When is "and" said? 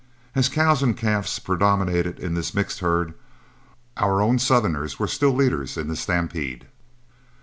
0.81-0.97